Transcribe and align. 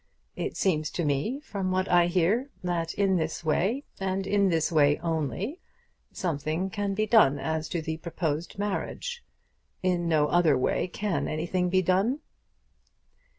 It 0.35 0.57
seems 0.57 0.89
to 0.93 1.05
me, 1.05 1.39
from 1.41 1.69
what 1.69 1.87
I 1.87 2.07
hear, 2.07 2.49
that 2.63 2.95
in 2.95 3.17
this 3.17 3.45
way, 3.45 3.83
and 3.99 4.25
in 4.25 4.49
this 4.49 4.71
way 4.71 4.97
only, 5.01 5.59
something 6.11 6.71
can 6.71 6.95
be 6.95 7.05
done 7.05 7.37
as 7.37 7.69
to 7.69 7.83
the 7.83 7.97
proposed 7.97 8.57
marriage. 8.57 9.23
In 9.83 10.07
no 10.07 10.25
other 10.29 10.57
way 10.57 10.87
can 10.87 11.27
anything 11.27 11.69
be 11.69 11.83
done." 11.83 12.21